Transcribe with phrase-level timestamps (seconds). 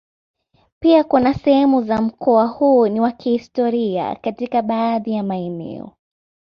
[0.79, 5.93] Pia kuna sehemu za mkoa huu ni wa kihistoria katika baadhi ya maeneo.